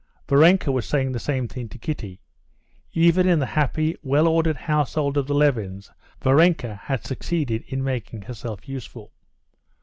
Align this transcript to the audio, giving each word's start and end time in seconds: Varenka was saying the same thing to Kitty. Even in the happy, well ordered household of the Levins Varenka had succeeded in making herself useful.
Varenka 0.27 0.71
was 0.71 0.87
saying 0.87 1.11
the 1.11 1.19
same 1.19 1.47
thing 1.47 1.69
to 1.69 1.77
Kitty. 1.77 2.19
Even 2.91 3.27
in 3.27 3.37
the 3.37 3.45
happy, 3.45 3.95
well 4.01 4.27
ordered 4.27 4.55
household 4.57 5.15
of 5.15 5.27
the 5.27 5.35
Levins 5.35 5.91
Varenka 6.23 6.75
had 6.85 7.05
succeeded 7.05 7.63
in 7.67 7.83
making 7.83 8.23
herself 8.23 8.67
useful. 8.67 9.11